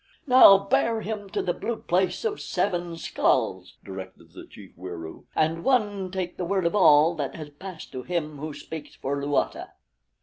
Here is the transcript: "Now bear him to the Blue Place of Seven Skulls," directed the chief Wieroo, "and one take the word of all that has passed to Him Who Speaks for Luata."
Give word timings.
"Now 0.25 0.57
bear 0.57 1.01
him 1.01 1.29
to 1.29 1.43
the 1.43 1.53
Blue 1.53 1.75
Place 1.75 2.25
of 2.25 2.41
Seven 2.41 2.97
Skulls," 2.97 3.75
directed 3.85 4.33
the 4.33 4.47
chief 4.47 4.75
Wieroo, 4.75 5.27
"and 5.35 5.63
one 5.63 6.09
take 6.09 6.37
the 6.37 6.43
word 6.43 6.65
of 6.65 6.75
all 6.75 7.13
that 7.13 7.35
has 7.35 7.51
passed 7.51 7.91
to 7.91 8.01
Him 8.01 8.39
Who 8.39 8.51
Speaks 8.55 8.95
for 8.95 9.21
Luata." 9.21 9.73